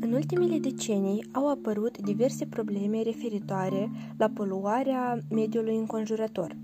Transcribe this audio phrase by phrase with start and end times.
[0.00, 6.56] În ultimele decenii au apărut diverse probleme referitoare la poluarea mediului înconjurător.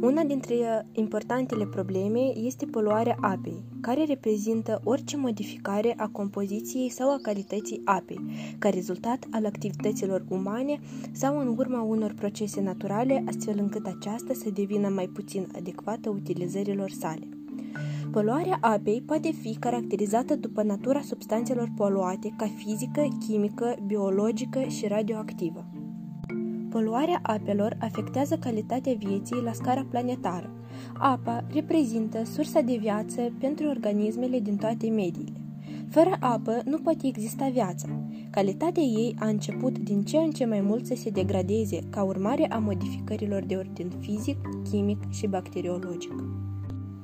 [0.00, 7.18] Una dintre importantele probleme este poluarea apei, care reprezintă orice modificare a compoziției sau a
[7.22, 8.20] calității apei,
[8.58, 10.78] ca rezultat al activităților umane
[11.12, 16.90] sau în urma unor procese naturale, astfel încât aceasta să devină mai puțin adecvată utilizărilor
[16.90, 17.37] sale.
[18.18, 25.64] Poluarea apei poate fi caracterizată după natura substanțelor poluate ca fizică, chimică, biologică și radioactivă.
[26.70, 30.50] Poluarea apelor afectează calitatea vieții la scară planetară.
[30.98, 35.40] Apa reprezintă sursa de viață pentru organismele din toate mediile.
[35.88, 37.88] Fără apă nu poate exista viața.
[38.30, 42.46] Calitatea ei a început din ce în ce mai mult să se degradeze ca urmare
[42.50, 44.38] a modificărilor de ordin fizic,
[44.70, 46.12] chimic și bacteriologic.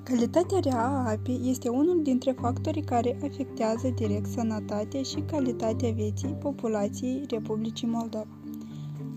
[0.04, 6.36] Calitatea rea a apei este unul dintre factorii care afectează direct sănătatea și calitatea vieții
[6.40, 8.26] populației Republicii Moldova.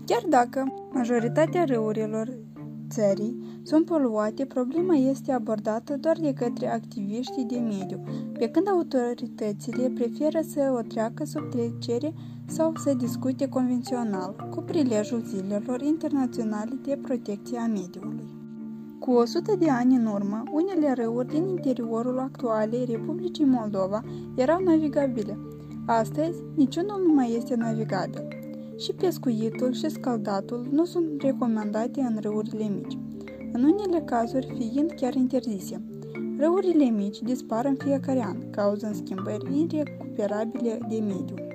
[0.04, 2.28] Chiar dacă majoritatea râurilor
[2.90, 8.02] țării sunt poluate, problema este abordată doar de către activiștii de mediu,
[8.38, 12.14] pe când autoritățile preferă să o treacă sub trecere
[12.46, 18.37] sau să discute convențional cu prilejul zilelor internaționale de protecție a mediului.
[18.98, 24.02] Cu 100 de ani în urmă, unele râuri din interiorul actualei Republicii Moldova
[24.36, 25.38] erau navigabile.
[25.86, 28.28] Astăzi, niciunul nu mai este navigabil.
[28.78, 32.98] Și pescuitul și scaldatul nu sunt recomandate în râurile mici,
[33.52, 35.82] în unele cazuri fiind chiar interzise.
[36.38, 41.47] Râurile mici dispar în fiecare an, cauzând schimbări irecuperabile de mediu.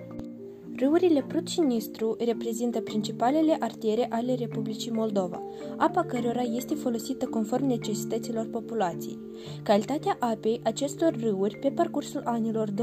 [0.76, 5.42] Râurile Prut și Nistru reprezintă principalele artere ale Republicii Moldova,
[5.78, 9.20] apa cărora este folosită conform necesităților populației.
[9.64, 12.74] Calitatea apei acestor râuri pe parcursul anilor 2013-2015,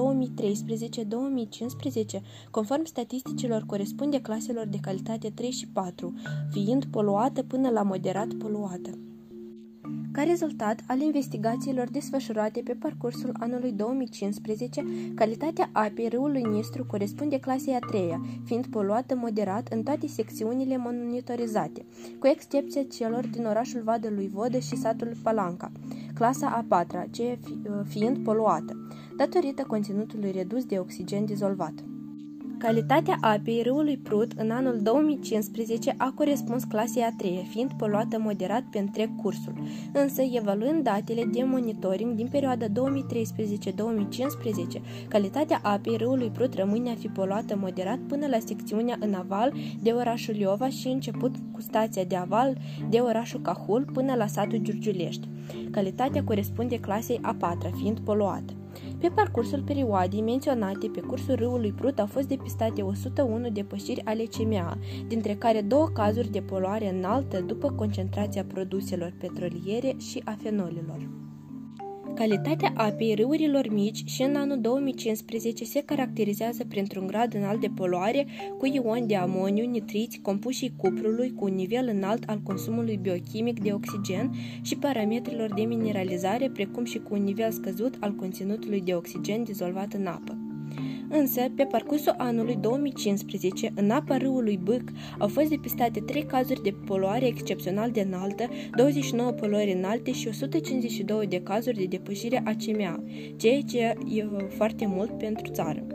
[2.50, 6.14] conform statisticilor, corespunde claselor de calitate 3 și 4,
[6.50, 9.09] fiind poluată până la moderat poluată.
[10.12, 14.84] Ca rezultat al investigațiilor desfășurate pe parcursul anului 2015,
[15.14, 21.84] calitatea apei râului Nistru corespunde clasei a treia, fiind poluată moderat în toate secțiunile monitorizate,
[22.18, 25.72] cu excepția celor din orașul Vadălui Vodă și satul Palanca,
[26.14, 27.38] clasa a patra, ce
[27.84, 31.74] fiind poluată, datorită conținutului redus de oxigen dizolvat.
[32.60, 38.62] Calitatea apei râului Prut în anul 2015 a corespuns clasei a treia, fiind poluată moderat
[38.70, 39.52] pe întreg cursul.
[39.92, 42.70] Însă, evaluând datele de monitoring din perioada 2013-2015,
[45.08, 49.90] calitatea apei râului Prut rămâne a fi poluată moderat până la secțiunea în aval de
[49.90, 52.56] orașul Iova și început cu stația de aval
[52.90, 55.28] de orașul Cahul până la satul Giurgiulești.
[55.70, 58.52] Calitatea corespunde clasei a patra, fiind poluată.
[59.00, 64.78] Pe parcursul perioadei menționate pe cursul râului Prut au fost depistate 101 depășiri ale CMA,
[65.06, 71.08] dintre care două cazuri de poluare înaltă după concentrația produselor petroliere și a fenolilor.
[72.14, 78.26] Calitatea apei râurilor mici și în anul 2015 se caracterizează printr-un grad înalt de poluare
[78.58, 83.72] cu ioni de amoniu, nitriți, compușii cuprului cu un nivel înalt al consumului biochimic de
[83.72, 84.30] oxigen
[84.62, 89.92] și parametrilor de mineralizare, precum și cu un nivel scăzut al conținutului de oxigen dizolvat
[89.92, 90.49] în apă.
[91.12, 94.82] Însă, pe parcursul anului 2015, în apa râului Bâc
[95.18, 101.26] au fost depistate 3 cazuri de poluare excepțional de înaltă, 29 poluări înalte și 152
[101.26, 103.02] de cazuri de depășire a CMA,
[103.36, 103.78] ceea ce
[104.08, 105.86] e foarte mult pentru țară.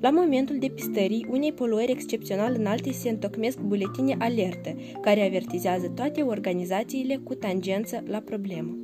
[0.00, 7.16] La momentul depistării unei poluări excepțional înalte se întocmesc buletine alertă, care avertizează toate organizațiile
[7.16, 8.83] cu tangență la problemă.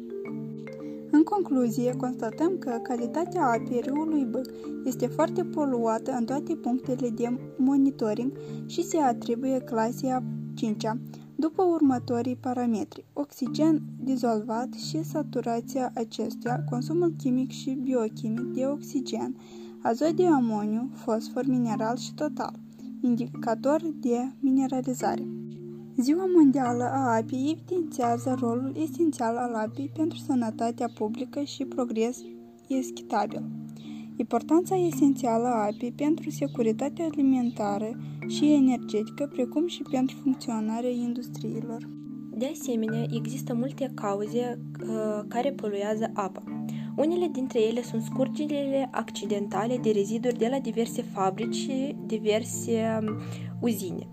[1.12, 4.50] În concluzie, constatăm că calitatea apei râului Băc
[4.84, 8.32] este foarte poluată în toate punctele de monitoring
[8.66, 10.22] și se atribuie clasei a
[10.54, 10.98] 5-a,
[11.36, 19.36] după următorii parametri, oxigen dizolvat și saturația acestuia, consumul chimic și biochimic de oxigen,
[19.82, 22.52] azot de amoniu, fosfor mineral și total,
[23.00, 25.39] indicator de mineralizare.
[26.00, 32.18] Ziua Mondială a Apei evidențiază rolul esențial al apei pentru sănătatea publică și progres
[32.68, 33.42] eschitabil.
[34.16, 37.90] Importanța esențială a apei pentru securitatea alimentară
[38.26, 41.88] și energetică, precum și pentru funcționarea industriilor.
[42.30, 46.42] De asemenea, există multe cauze uh, care poluează apa.
[46.96, 53.20] Unele dintre ele sunt scurgerile accidentale de reziduri de la diverse fabrici și diverse um,
[53.60, 54.08] uzine.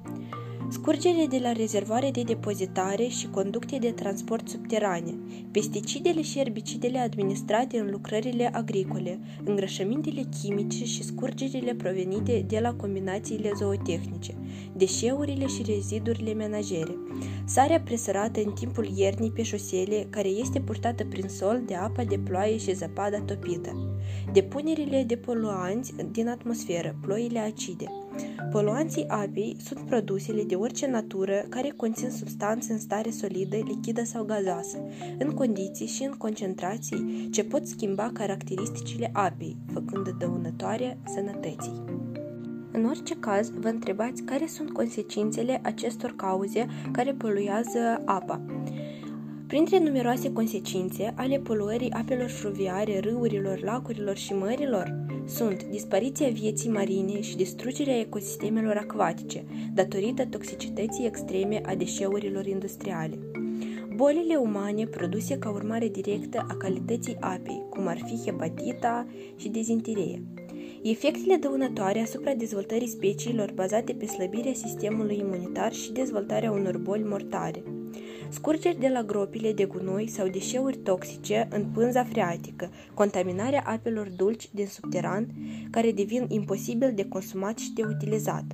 [0.69, 5.17] Scurgere de la rezervoare de depozitare și conducte de transport subterane,
[5.51, 13.51] pesticidele și erbicidele administrate în lucrările agricole, îngrășămintele chimice și scurgerile provenite de la combinațiile
[13.57, 14.33] zootehnice,
[14.75, 16.95] deșeurile și rezidurile menajere,
[17.45, 22.17] sarea presărată în timpul iernii pe șosele care este purtată prin sol de apa de
[22.17, 23.99] ploaie și zăpada topită,
[24.33, 27.85] depunerile de poluanți din atmosferă, ploile acide,
[28.51, 34.23] Poluanții apei sunt produsele de orice natură care conțin substanțe în stare solidă, lichidă sau
[34.23, 34.77] gazoasă,
[35.19, 41.83] în condiții și în concentrații ce pot schimba caracteristicile apei, făcând dăunătoare sănătății.
[42.71, 48.41] În orice caz, vă întrebați care sunt consecințele acestor cauze care poluează apa.
[49.47, 57.21] Printre numeroase consecințe ale poluării apelor fluviare, râurilor, lacurilor și mărilor sunt dispariția vieții marine
[57.21, 59.43] și distrugerea ecosistemelor acvatice,
[59.73, 63.19] datorită toxicității extreme a deșeurilor industriale.
[63.95, 70.21] Bolile umane produse ca urmare directă a calității apei, cum ar fi hepatita și dezinterie.
[70.83, 77.63] Efectele dăunătoare asupra dezvoltării speciilor bazate pe slăbirea sistemului imunitar și dezvoltarea unor boli mortare–
[78.29, 84.49] scurgeri de la gropile de gunoi sau deșeuri toxice în pânza freatică, contaminarea apelor dulci
[84.53, 85.27] din subteran,
[85.69, 88.45] care devin imposibil de consumat și de utilizat.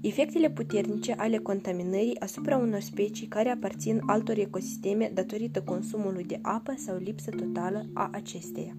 [0.00, 6.74] Efectele puternice ale contaminării asupra unor specii care aparțin altor ecosisteme datorită consumului de apă
[6.76, 8.76] sau lipsă totală a acesteia.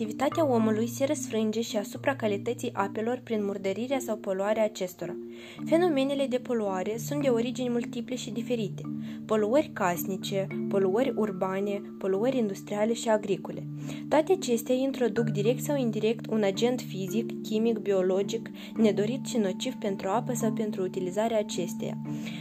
[0.00, 5.16] Activitatea omului se răsfrânge și asupra calității apelor prin murdărirea sau poluarea acestora.
[5.64, 8.82] Fenomenele de poluare sunt de origini multiple și diferite.
[9.26, 13.66] Poluări casnice, poluări urbane, poluări industriale și agricole.
[14.08, 20.08] Toate acestea introduc direct sau indirect un agent fizic, chimic, biologic, nedorit și nociv pentru
[20.08, 21.96] apă sau pentru utilizarea acesteia.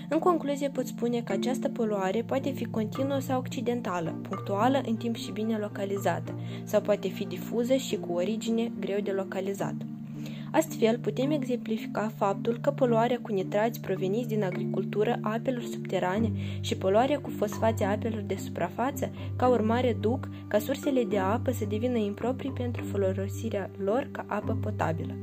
[0.10, 5.16] În concluzie pot spune că această poluare poate fi continuă sau accidentală, punctuală în timp
[5.16, 9.76] și bine localizată, sau poate fi difuză difuză și cu origine greu de localizat.
[10.52, 16.78] Astfel, putem exemplifica faptul că poluarea cu nitrați proveniți din agricultură a apelor subterane și
[16.78, 21.66] poluarea cu fosfați a apelor de suprafață, ca urmare duc ca sursele de apă să
[21.66, 25.14] devină improprii pentru folosirea lor ca apă potabilă.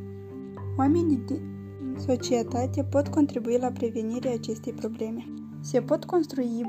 [0.79, 1.41] Oamenii din
[1.97, 5.25] societate pot contribui la prevenirea acestei probleme.
[5.61, 6.63] Se pot construi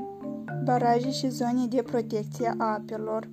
[0.64, 3.28] baraje și zone de protecție a apelor,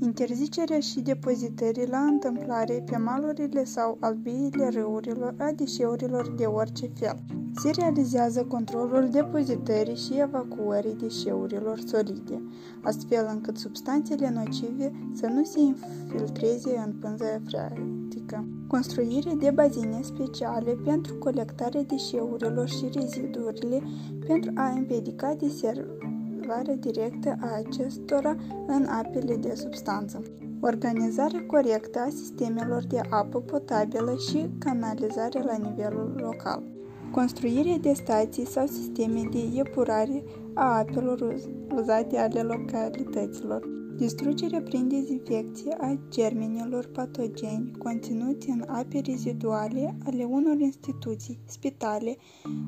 [0.00, 7.16] interzicerea și depozitării la întâmplare pe malurile sau albiile râurilor a deșeurilor de orice fel.
[7.60, 12.42] Se realizează controlul depozitării și evacuării deșeurilor solide,
[12.82, 18.44] astfel încât substanțele nocive să nu se infiltreze în pânza freatică.
[18.66, 23.82] Construire de bazine speciale pentru colectarea deșeurilor și rezidurile
[24.26, 26.17] pentru a împiedica deservarea
[26.48, 28.36] rezervare directă a acestora
[28.66, 30.22] în apele de substanță.
[30.60, 36.62] Organizarea corectă a sistemelor de apă potabilă și canalizare la nivelul local.
[37.10, 40.22] Construirea de stații sau sisteme de epurare
[40.54, 41.34] a apelor
[41.74, 43.76] uzate ale localităților.
[43.96, 52.16] Distrugerea prin dezinfecție a germenilor patogeni conținuți în ape reziduale ale unor instituții, spitale,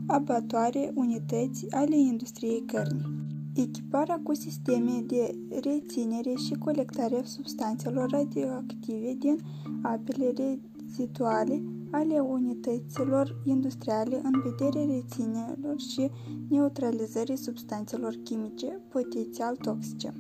[0.07, 3.39] abatoare, unități ale industriei cărnii.
[3.63, 9.39] Echiparea cu sisteme de reținere și colectare a substanțelor radioactive din
[9.83, 16.11] apele reziduale ale unităților industriale în vederea reținerilor și
[16.49, 20.13] neutralizării substanțelor chimice potențial toxice.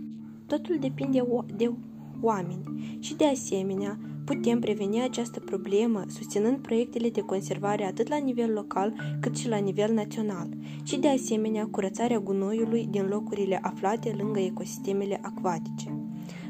[0.47, 1.25] Totul depinde
[1.57, 1.73] de
[2.21, 3.99] oameni și, de asemenea,
[4.35, 9.57] putem preveni această problemă susținând proiectele de conservare atât la nivel local cât și la
[9.57, 10.49] nivel național
[10.83, 15.99] și de asemenea curățarea gunoiului din locurile aflate lângă ecosistemele acvatice.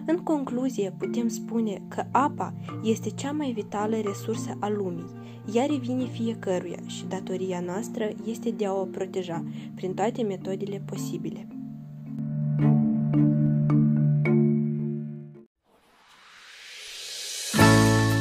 [0.06, 5.10] În concluzie, putem spune că apa este cea mai vitală resursă a lumii.
[5.54, 9.44] Ea revine fiecăruia și datoria noastră este de a o proteja
[9.75, 11.60] prin toate metodele posibile.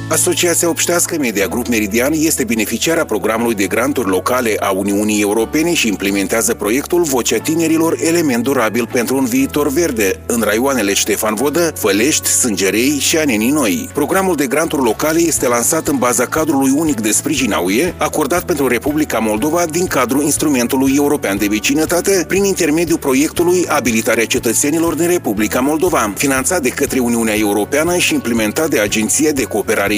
[0.09, 5.87] Asociația Obștească Media Grup Meridian este beneficiara programului de granturi locale a Uniunii Europene și
[5.87, 12.27] implementează proiectul Vocea Tinerilor Element Durabil pentru un viitor verde în raioanele Ștefan Vodă, Fălești,
[12.27, 13.89] Sângerei și Anenii Noi.
[13.93, 18.43] Programul de granturi locale este lansat în baza cadrului unic de sprijin a UE, acordat
[18.43, 25.07] pentru Republica Moldova din cadrul Instrumentului European de Vecinătate, prin intermediul proiectului Abilitarea cetățenilor din
[25.07, 29.97] Republica Moldova, finanțat de către Uniunea Europeană și implementat de Agenția de Cooperare